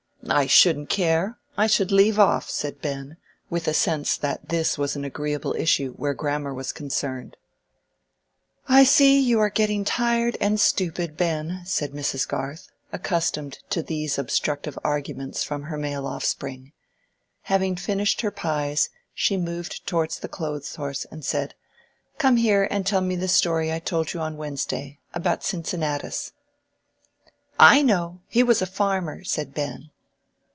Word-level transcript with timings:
"I 0.29 0.45
shouldn't 0.45 0.87
care, 0.89 1.39
I 1.57 1.65
should 1.67 1.91
leave 1.91 2.17
off," 2.19 2.47
said 2.49 2.79
Ben, 2.79 3.17
with 3.49 3.67
a 3.67 3.73
sense 3.73 4.15
that 4.17 4.47
this 4.49 4.77
was 4.77 4.95
an 4.95 5.03
agreeable 5.03 5.53
issue 5.55 5.93
where 5.93 6.13
grammar 6.13 6.53
was 6.53 6.71
concerned. 6.71 7.35
"I 8.69 8.83
see 8.85 9.19
you 9.19 9.39
are 9.39 9.49
getting 9.49 9.83
tired 9.83 10.37
and 10.39 10.57
stupid, 10.59 11.17
Ben," 11.17 11.63
said 11.65 11.91
Mrs. 11.91 12.25
Garth, 12.27 12.69
accustomed 12.93 13.59
to 13.71 13.81
these 13.81 14.19
obstructive 14.19 14.77
arguments 14.85 15.43
from 15.43 15.63
her 15.63 15.77
male 15.77 16.05
offspring. 16.07 16.71
Having 17.41 17.77
finished 17.77 18.21
her 18.21 18.31
pies, 18.31 18.89
she 19.15 19.35
moved 19.37 19.85
towards 19.87 20.19
the 20.19 20.29
clothes 20.29 20.75
horse, 20.75 21.03
and 21.11 21.25
said, 21.25 21.55
"Come 22.19 22.37
here 22.37 22.67
and 22.69 22.85
tell 22.85 23.01
me 23.01 23.15
the 23.17 23.27
story 23.27 23.73
I 23.73 23.79
told 23.79 24.13
you 24.13 24.19
on 24.21 24.37
Wednesday, 24.37 24.99
about 25.15 25.43
Cincinnatus." 25.43 26.31
"I 27.59 27.81
know! 27.81 28.21
he 28.27 28.43
was 28.43 28.61
a 28.61 28.67
farmer," 28.67 29.23
said 29.25 29.53
Ben. 29.53 29.89